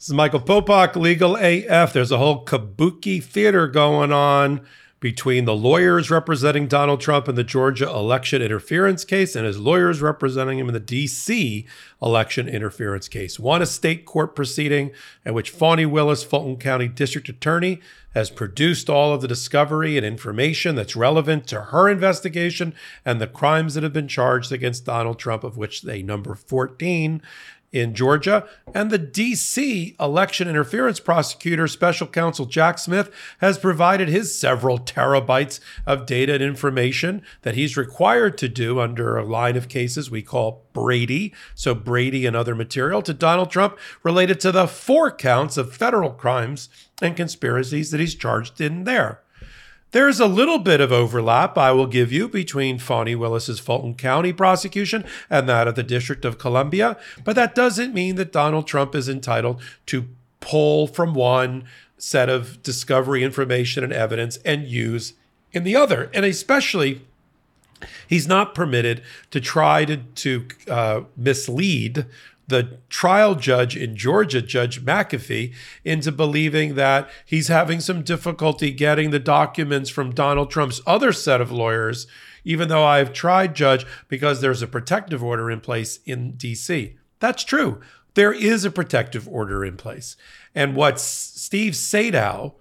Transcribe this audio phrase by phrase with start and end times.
[0.00, 1.92] This is Michael Popok, Legal AF.
[1.92, 4.62] There's a whole kabuki theater going on
[4.98, 10.00] between the lawyers representing Donald Trump in the Georgia election interference case and his lawyers
[10.00, 11.66] representing him in the DC
[12.00, 13.38] election interference case.
[13.38, 14.90] One, a state court proceeding
[15.26, 17.78] in which Fani Willis, Fulton County District Attorney,
[18.14, 22.74] has produced all of the discovery and information that's relevant to her investigation
[23.04, 27.20] and the crimes that have been charged against Donald Trump, of which they number 14
[27.72, 28.46] in Georgia.
[28.74, 35.60] And the DC election interference prosecutor, special counsel Jack Smith, has provided his several terabytes
[35.86, 40.22] of data and information that he's required to do under a line of cases we
[40.22, 41.32] call Brady.
[41.54, 46.10] So, Brady and other material to Donald Trump related to the four counts of federal
[46.10, 46.68] crimes
[47.02, 49.20] and conspiracies that he's charged in there.
[49.92, 54.32] There's a little bit of overlap, I will give you, between Fani Willis's Fulton County
[54.32, 58.94] prosecution and that of the District of Columbia, but that doesn't mean that Donald Trump
[58.94, 60.06] is entitled to
[60.38, 61.64] pull from one
[61.98, 65.14] set of discovery information and evidence and use
[65.52, 66.10] in the other.
[66.14, 67.02] And especially,
[68.06, 69.02] he's not permitted
[69.32, 72.06] to try to, to uh, mislead
[72.50, 79.10] the trial judge in Georgia, Judge McAfee, into believing that he's having some difficulty getting
[79.10, 82.06] the documents from Donald Trump's other set of lawyers,
[82.44, 86.96] even though I've tried, Judge, because there's a protective order in place in DC.
[87.18, 87.80] That's true.
[88.14, 90.16] There is a protective order in place.
[90.54, 92.54] And what Steve Sadow,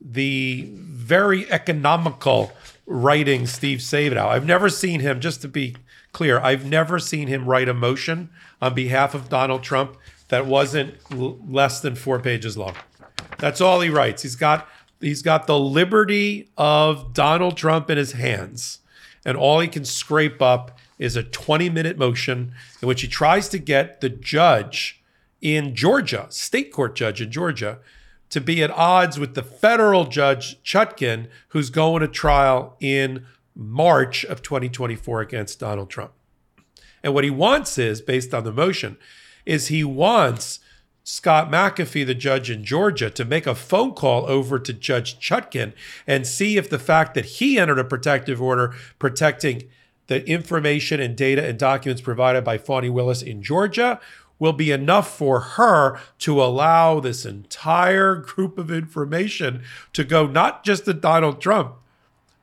[0.00, 2.52] the very economical
[2.86, 5.76] writing Steve Sadow, I've never seen him, just to be
[6.18, 8.28] clear, I've never seen him write a motion
[8.60, 9.96] on behalf of Donald Trump
[10.30, 12.74] that wasn't l- less than four pages long.
[13.38, 14.22] That's all he writes.
[14.22, 14.66] He's got
[15.00, 18.80] he's got the liberty of Donald Trump in his hands,
[19.24, 22.52] and all he can scrape up is a 20 minute motion
[22.82, 25.00] in which he tries to get the judge
[25.40, 27.78] in Georgia, state court judge in Georgia,
[28.30, 33.24] to be at odds with the federal judge Chutkan, who's going to trial in
[33.58, 36.12] March of 2024 against Donald Trump.
[37.02, 38.96] And what he wants is, based on the motion,
[39.44, 40.60] is he wants
[41.02, 45.72] Scott McAfee, the judge in Georgia, to make a phone call over to Judge Chutkan
[46.06, 49.64] and see if the fact that he entered a protective order protecting
[50.06, 54.00] the information and data and documents provided by Fani Willis in Georgia
[54.38, 59.62] will be enough for her to allow this entire group of information
[59.92, 61.74] to go not just to Donald Trump,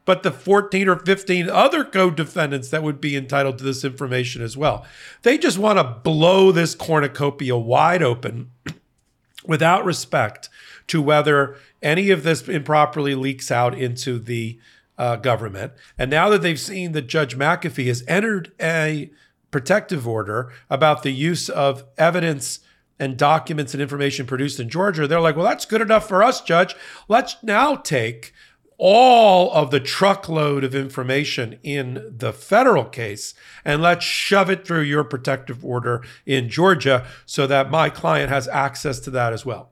[0.06, 4.42] but the 14 or 15 other co defendants that would be entitled to this information
[4.42, 4.86] as well.
[5.24, 8.52] They just want to blow this cornucopia wide open
[9.46, 10.50] without respect
[10.88, 14.60] to whether any of this improperly leaks out into the
[14.98, 15.74] uh, government.
[15.98, 19.12] And now that they've seen that Judge McAfee has entered a
[19.52, 22.60] protective order about the use of evidence
[22.98, 26.42] and documents and information produced in Georgia, they're like, well, that's good enough for us,
[26.42, 26.76] Judge.
[27.08, 28.34] Let's now take
[28.78, 34.82] all of the truckload of information in the federal case and let's shove it through
[34.82, 39.72] your protective order in Georgia so that my client has access to that as well.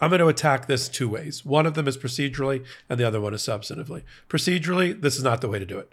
[0.00, 1.44] I'm going to attack this two ways.
[1.44, 4.02] One of them is procedurally, and the other one is substantively.
[4.28, 5.90] Procedurally, this is not the way to do it.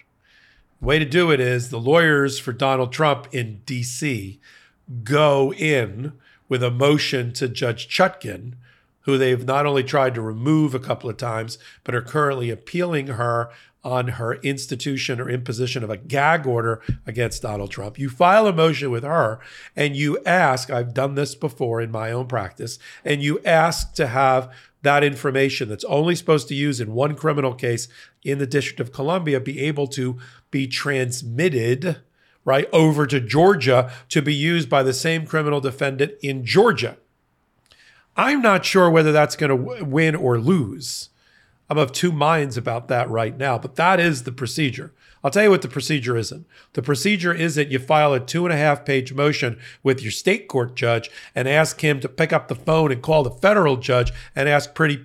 [0.80, 4.40] The way to do it is the lawyers for Donald Trump in DC
[5.04, 6.14] go in
[6.48, 8.54] with a motion to Judge Chutkan
[9.08, 13.08] who they've not only tried to remove a couple of times, but are currently appealing
[13.08, 13.50] her
[13.82, 17.98] on her institution or imposition of a gag order against Donald Trump.
[17.98, 19.40] You file a motion with her
[19.78, 24.08] and you ask, I've done this before in my own practice, and you ask to
[24.08, 27.88] have that information that's only supposed to use in one criminal case
[28.26, 30.18] in the District of Columbia be able to
[30.52, 32.02] be transmitted
[32.44, 36.98] right over to Georgia to be used by the same criminal defendant in Georgia.
[38.18, 41.10] I'm not sure whether that's going to w- win or lose.
[41.70, 44.94] I'm of two minds about that right now, but that is the procedure.
[45.24, 46.46] I'll tell you what the procedure isn't.
[46.74, 50.12] The procedure is that you file a two and a half page motion with your
[50.12, 53.78] state court judge and ask him to pick up the phone and call the federal
[53.78, 54.96] judge and ask pretty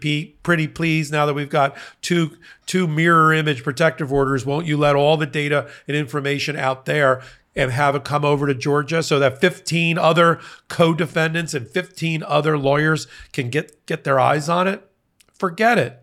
[0.43, 2.37] pretty please, now that we've got two
[2.67, 7.23] two mirror image protective orders, won't you let all the data and information out there
[7.54, 12.56] and have it come over to Georgia so that 15 other co-defendants and 15 other
[12.56, 14.88] lawyers can get get their eyes on it?
[15.32, 16.02] Forget it.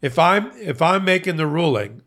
[0.00, 2.02] If i'm if i'm making the ruling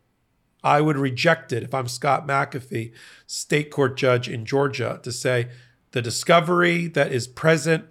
[0.64, 2.92] i would reject it if i'm scott mcafee
[3.26, 5.48] state court judge in georgia to say
[5.90, 7.84] the discovery that is present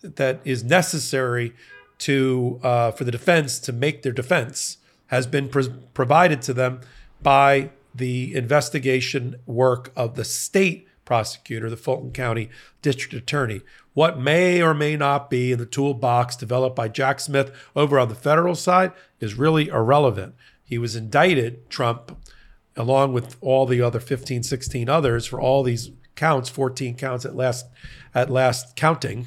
[0.00, 1.52] that is necessary
[1.98, 4.78] to uh, for the defense to make their defense
[5.08, 5.48] has been
[5.94, 6.80] provided to them
[7.22, 12.50] by the investigation work of the state prosecutor, the Fulton County
[12.82, 13.60] District Attorney.
[13.92, 18.08] What may or may not be in the toolbox developed by Jack Smith over on
[18.08, 20.34] the federal side is really irrelevant.
[20.64, 22.16] He was indicted, Trump,
[22.76, 27.36] along with all the other 15, 16 others for all these counts, 14 counts at
[27.36, 27.66] last
[28.14, 29.26] at last counting,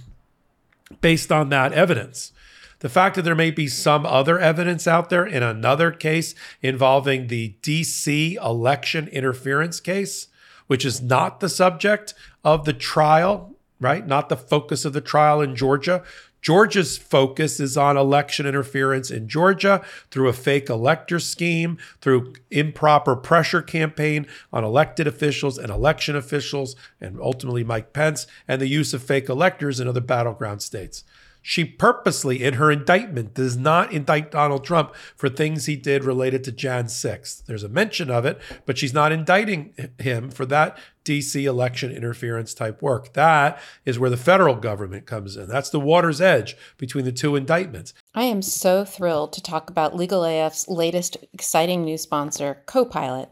[1.01, 2.31] based on that evidence.
[2.79, 7.27] The fact that there may be some other evidence out there in another case involving
[7.27, 10.27] the DC election interference case,
[10.67, 12.13] which is not the subject
[12.43, 14.05] of the trial, right?
[14.05, 16.03] Not the focus of the trial in Georgia.
[16.39, 23.15] Georgia's focus is on election interference in Georgia through a fake elector scheme, through improper
[23.15, 28.93] pressure campaign on elected officials and election officials, and ultimately Mike Pence, and the use
[28.93, 31.03] of fake electors in other battleground states.
[31.49, 36.43] She purposely, in her indictment, does not indict Donald Trump for things he did related
[36.43, 37.45] to Jan 6th.
[37.45, 42.53] There's a mention of it, but she's not indicting him for that DC election interference
[42.53, 43.13] type work.
[43.13, 45.47] That is where the federal government comes in.
[45.47, 47.93] That's the water's edge between the two indictments.
[48.13, 53.29] I am so thrilled to talk about Legal AF's latest exciting new sponsor, Copilot.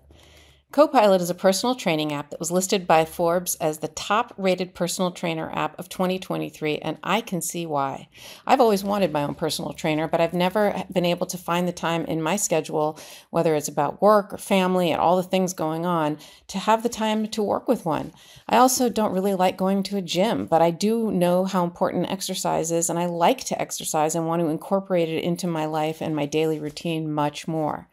[0.75, 4.75] Copilot is a personal training app that was listed by Forbes as the top rated
[4.75, 8.09] personal trainer app of 2023, and I can see why.
[8.45, 11.71] I've always wanted my own personal trainer, but I've never been able to find the
[11.71, 12.99] time in my schedule,
[13.29, 16.17] whether it's about work or family and all the things going on,
[16.49, 18.11] to have the time to work with one.
[18.49, 22.11] I also don't really like going to a gym, but I do know how important
[22.11, 26.01] exercise is, and I like to exercise and want to incorporate it into my life
[26.01, 27.87] and my daily routine much more.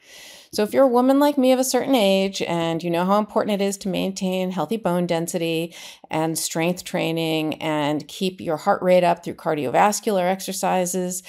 [0.54, 3.18] So, if you're a woman like me of a certain age and you know how
[3.18, 5.74] important it is to maintain healthy bone density
[6.10, 11.22] and strength training and keep your heart rate up through cardiovascular exercises,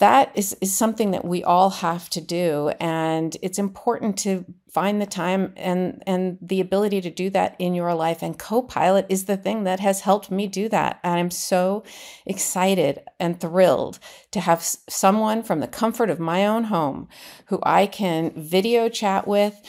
[0.00, 2.70] that is, is something that we all have to do.
[2.78, 7.74] And it's important to find the time and and the ability to do that in
[7.74, 8.22] your life.
[8.22, 11.00] And co-pilot is the thing that has helped me do that.
[11.02, 11.84] And i'm so
[12.26, 13.98] excited and thrilled
[14.32, 17.08] to have someone from the comfort of my own home
[17.46, 19.60] who i can video chat with.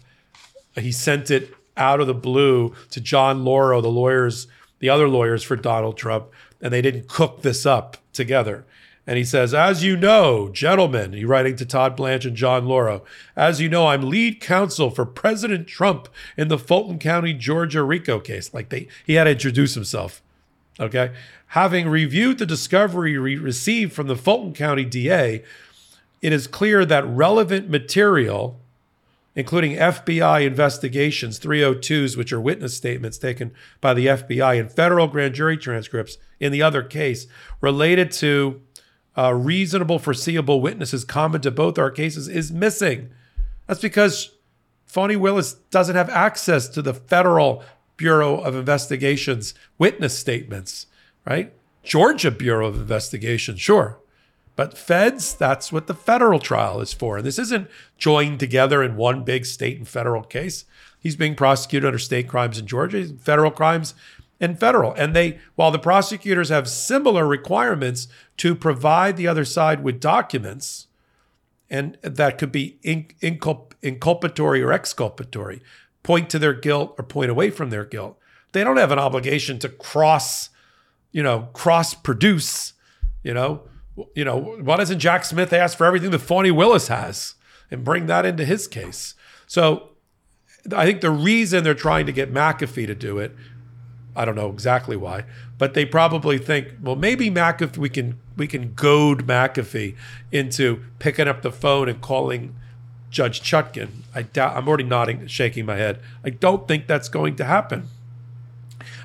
[0.74, 4.48] he sent it out of the blue to John Lauro, the lawyers,
[4.80, 6.30] the other lawyers for Donald Trump,
[6.62, 8.64] and they didn't cook this up together.
[9.06, 13.04] And he says, As you know, gentlemen, he's writing to Todd Blanche and John Lauro,
[13.36, 16.08] as you know, I'm lead counsel for President Trump
[16.38, 18.54] in the Fulton County, Georgia RICO case.
[18.54, 20.22] Like they he had to introduce himself.
[20.80, 21.12] Okay.
[21.48, 25.44] Having reviewed the discovery we received from the Fulton County DA,
[26.22, 28.60] it is clear that relevant material,
[29.36, 35.34] including FBI investigations, 302s, which are witness statements taken by the FBI, and federal grand
[35.34, 37.28] jury transcripts in the other case,
[37.60, 38.62] related to
[39.18, 43.10] uh, reasonable foreseeable witnesses common to both our cases, is missing.
[43.68, 44.32] That's because
[44.86, 47.64] Fani Willis doesn't have access to the Federal
[47.98, 50.88] Bureau of Investigation's witness statements,
[51.26, 51.54] right?
[51.84, 54.01] Georgia Bureau of Investigation, sure.
[54.62, 57.18] But feds, that's what the federal trial is for.
[57.18, 60.66] And this isn't joined together in one big state and federal case.
[61.00, 63.96] He's being prosecuted under state crimes in Georgia, federal crimes
[64.40, 64.94] in federal.
[64.94, 70.86] And they, while the prosecutors have similar requirements to provide the other side with documents,
[71.68, 75.64] and that could be inculp- inculpatory or exculpatory,
[76.04, 78.16] point to their guilt or point away from their guilt.
[78.52, 80.50] They don't have an obligation to cross,
[81.12, 82.74] you know, cross produce,
[83.24, 83.64] you know,
[84.16, 87.36] you know, why doesn't Jack Smith ask for everything that Fani Willis has
[87.70, 89.16] and bring that into his case?
[89.48, 89.90] So
[90.76, 93.36] I think the reason they're trying to get McAfee to do it,
[94.16, 95.26] I don't know exactly why,
[95.58, 99.96] but they probably think, well, maybe McAfee we can we can goad McAfee
[100.32, 102.56] into picking up the phone and calling
[103.10, 103.90] Judge Chutkan.
[104.14, 104.56] I doubt.
[104.56, 106.00] I'm already nodding, shaking my head.
[106.24, 107.88] I don't think that's going to happen,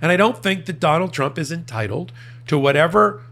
[0.01, 2.13] and I don't think that Donald Trump is entitled
[2.47, 3.23] to whatever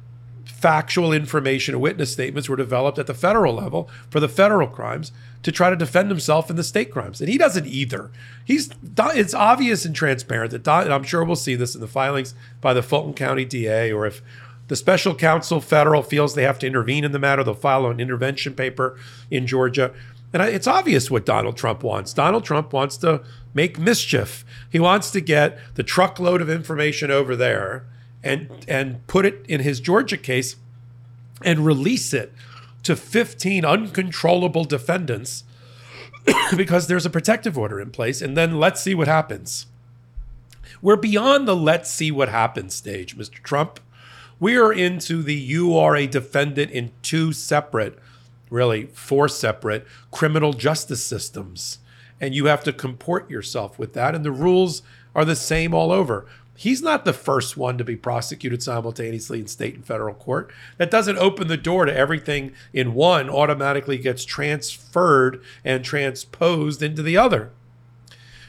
[0.65, 5.13] factual information and witness statements were developed at the federal level for the federal crimes
[5.43, 7.21] to try to defend himself in the state crimes.
[7.21, 8.11] And he doesn't either.
[8.47, 11.87] He's it's obvious and transparent that Don, and I'm sure we'll see this in the
[11.87, 14.23] filings by the Fulton County DA or if
[14.69, 18.01] the special counsel federal feels they have to intervene in the matter, they'll file an
[18.01, 18.99] intervention paper
[19.31, 19.93] in Georgia.
[20.33, 22.15] And it's obvious what Donald Trump wants.
[22.15, 24.47] Donald Trump wants to make mischief.
[24.71, 27.85] He wants to get the truckload of information over there
[28.25, 30.57] and and put it in his Georgia case
[31.43, 32.33] and release it
[32.83, 35.45] to 15 uncontrollable defendants
[36.57, 39.67] because there's a protective order in place and then let's see what happens.
[40.81, 43.43] We're beyond the let's see what happens stage, Mr.
[43.43, 43.81] Trump.
[44.41, 47.99] We are into the you are a defendant in two separate,
[48.51, 51.79] really four separate criminal justice systems.
[52.21, 54.15] And you have to comport yourself with that.
[54.15, 54.83] And the rules
[55.15, 56.27] are the same all over.
[56.57, 60.53] He's not the first one to be prosecuted simultaneously in state and federal court.
[60.79, 67.03] That doesn't open the door to everything in one automatically gets transferred and transposed into
[67.03, 67.51] the other.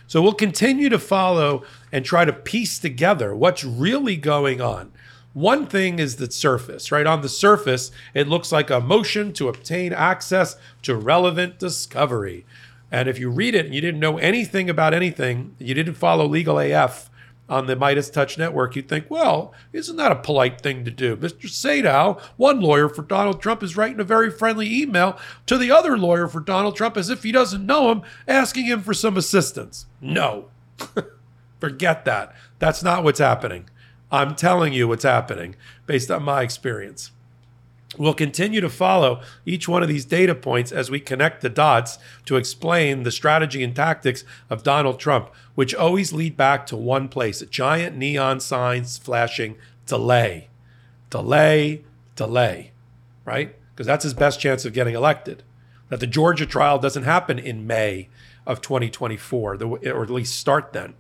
[0.08, 4.92] So we'll continue to follow and try to piece together what's really going on.
[5.34, 7.08] One thing is the surface, right?
[7.08, 12.46] On the surface, it looks like a motion to obtain access to relevant discovery.
[12.92, 16.26] And if you read it and you didn't know anything about anything, you didn't follow
[16.26, 17.10] Legal AF,
[17.48, 21.16] on the MeidasTouch Network, you'd think, well, isn't that a polite thing to do?
[21.16, 21.48] Mr.
[21.48, 25.98] Sadow, one lawyer for Donald Trump, is writing a very friendly email to the other
[25.98, 29.86] lawyer for Donald Trump as if he doesn't know him, asking him for some assistance.
[30.02, 30.50] No.
[31.60, 32.36] Forget that.
[32.60, 33.70] That's not what's happening.
[34.12, 37.12] I'm telling you what's happening based on my experience.
[37.98, 41.98] We'll continue to follow each one of these data points as we connect the dots
[42.26, 47.08] to explain the strategy and tactics of Donald Trump, which always lead back to one
[47.08, 50.50] place a giant neon signs flashing delay,
[51.10, 51.84] delay,
[52.16, 52.72] delay,
[53.24, 53.56] right?
[53.74, 55.44] Because that's his best chance of getting elected.
[55.90, 58.10] That the Georgia trial doesn't happen in May
[58.46, 60.96] of 2024, or at least start then.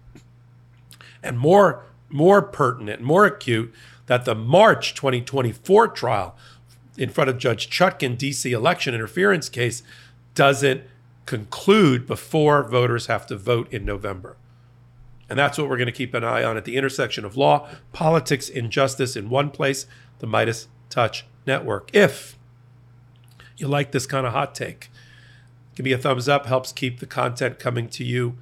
[1.23, 3.73] And more, more pertinent, more acute,
[4.05, 6.35] that the March 2024 trial
[6.97, 9.83] in front of Judge Chutkan DC election interference case
[10.33, 10.83] doesn't
[11.25, 14.37] conclude before voters have to vote in November.
[15.29, 17.67] And that's what we're going to keep an eye on at the intersection of law,
[17.93, 19.87] politics, and justice in one place,
[20.19, 21.89] the Midas Touch Network.
[21.93, 22.37] If
[23.57, 24.91] you like this kind of hot take,
[25.75, 28.37] give me a thumbs up, helps keep the content coming to you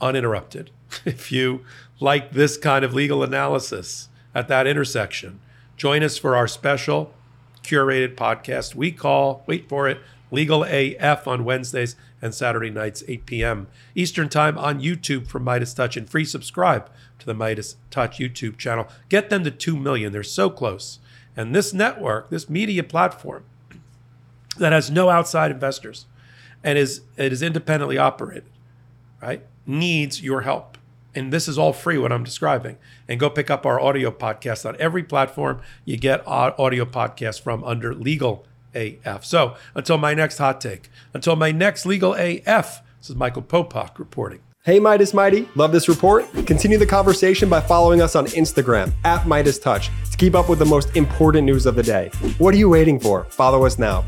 [0.00, 0.70] uninterrupted.
[1.04, 1.64] If you
[2.00, 5.38] like this kind of legal analysis at that intersection,
[5.76, 7.12] join us for our special
[7.68, 13.26] curated podcast we call, wait for it, Legal AF on Wednesdays and Saturday nights, 8
[13.26, 13.66] p.m.
[13.94, 18.88] Eastern Time on YouTube from MeidasTouch and free subscribe to the Midas Touch YouTube channel.
[19.10, 20.12] Get them to 2 million.
[20.12, 20.98] They're so close.
[21.36, 23.44] And this network, this media platform
[24.56, 26.06] that has no outside investors
[26.64, 28.44] and is it is independently operated,
[29.20, 29.44] right?
[29.66, 30.77] Needs your help.
[31.18, 32.78] And this is all free, what I'm describing.
[33.08, 37.64] And go pick up our audio podcast on every platform you get audio podcasts from
[37.64, 39.24] under Legal AF.
[39.24, 43.98] So until my next hot take, until my next Legal AF, this is Michael Popok
[43.98, 44.40] reporting.
[44.62, 46.26] Hey, Meidas Mighty, love this report?
[46.46, 50.66] Continue the conversation by following us on Instagram at MeidasTouch to keep up with the
[50.66, 52.10] most important news of the day.
[52.38, 53.24] What are you waiting for?
[53.24, 54.04] Follow us now.